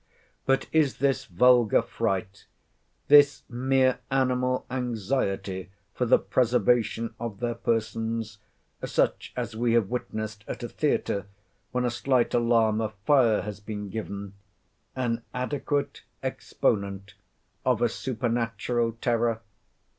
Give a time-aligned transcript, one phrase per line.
[0.47, 2.47] But is this vulgar fright,
[3.07, 10.63] this mere animal anxiety for the preservation of their persons,—such as we have witnessed at
[10.63, 11.27] a theatre,
[11.71, 17.13] when a slight alarm of fire has been given—an adequate exponent
[17.63, 19.41] of a supernatural terror?